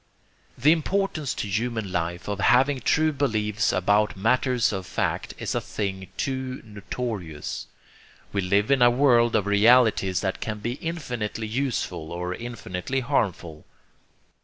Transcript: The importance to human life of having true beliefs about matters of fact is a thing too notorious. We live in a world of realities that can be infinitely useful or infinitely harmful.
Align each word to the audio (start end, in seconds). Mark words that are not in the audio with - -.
The 0.57 0.71
importance 0.71 1.35
to 1.35 1.47
human 1.47 1.91
life 1.91 2.27
of 2.27 2.39
having 2.39 2.79
true 2.79 3.11
beliefs 3.11 3.71
about 3.71 4.17
matters 4.17 4.73
of 4.73 4.87
fact 4.87 5.35
is 5.37 5.53
a 5.53 5.61
thing 5.61 6.07
too 6.17 6.59
notorious. 6.65 7.67
We 8.33 8.41
live 8.41 8.71
in 8.71 8.81
a 8.81 8.89
world 8.89 9.35
of 9.35 9.45
realities 9.45 10.21
that 10.21 10.41
can 10.41 10.57
be 10.57 10.71
infinitely 10.81 11.45
useful 11.45 12.11
or 12.11 12.33
infinitely 12.33 13.01
harmful. 13.01 13.63